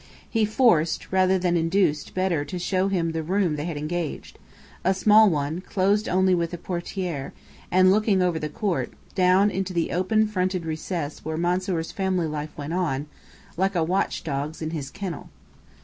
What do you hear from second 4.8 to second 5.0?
a